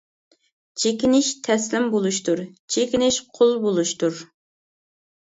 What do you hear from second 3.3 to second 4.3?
قۇل بولۇشتۇر!